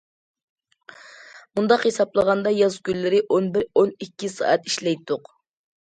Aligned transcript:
مۇنداق 1.59 1.85
ھېسابلىغاندا، 1.89 2.53
ياز 2.61 2.77
كۈنلىرى 2.89 3.21
ئون 3.35 3.51
بىر- 3.59 3.69
ئون 3.83 3.93
ئىككى 4.07 4.31
سائەت 4.39 4.71
ئىشلەيتتۇق. 4.73 5.35